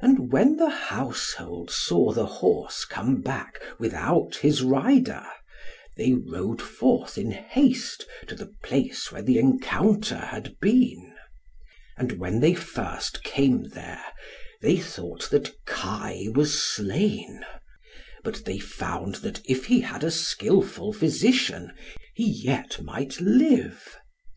And 0.00 0.32
when 0.32 0.56
the 0.56 0.68
household 0.68 1.70
saw 1.70 2.10
the 2.10 2.26
horse 2.26 2.84
come 2.84 3.20
back 3.22 3.60
without 3.78 4.34
his 4.38 4.62
rider, 4.64 5.24
they 5.96 6.12
rode 6.12 6.60
forth 6.60 7.16
in 7.16 7.30
haste 7.30 8.04
to 8.26 8.34
the 8.34 8.52
place 8.64 9.12
where 9.12 9.22
the 9.22 9.38
encounter 9.38 10.16
had 10.16 10.58
been. 10.58 11.14
And 11.96 12.18
when 12.18 12.40
they 12.40 12.54
first 12.54 13.22
came 13.22 13.68
there, 13.68 14.04
they 14.60 14.76
thought 14.78 15.30
that 15.30 15.54
Kai 15.66 16.26
was 16.34 16.60
slain; 16.60 17.46
but 18.24 18.44
they 18.44 18.58
found 18.58 19.14
that 19.22 19.40
if 19.48 19.66
he 19.66 19.82
had 19.82 20.02
a 20.02 20.10
skilful 20.10 20.92
physician, 20.92 21.70
he 22.12 22.28
yet 22.28 22.82
might 22.82 23.20
live. 23.20 23.96